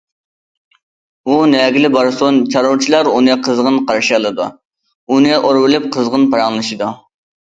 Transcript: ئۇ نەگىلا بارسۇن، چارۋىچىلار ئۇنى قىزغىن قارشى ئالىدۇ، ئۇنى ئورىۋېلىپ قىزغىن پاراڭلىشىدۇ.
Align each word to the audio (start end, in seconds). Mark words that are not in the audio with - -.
ئۇ 1.27 1.35
نەگىلا 1.51 1.89
بارسۇن، 1.95 2.39
چارۋىچىلار 2.55 3.09
ئۇنى 3.11 3.35
قىزغىن 3.47 3.77
قارشى 3.91 4.15
ئالىدۇ، 4.17 4.49
ئۇنى 5.17 5.37
ئورىۋېلىپ 5.41 5.85
قىزغىن 5.97 6.25
پاراڭلىشىدۇ. 6.33 6.91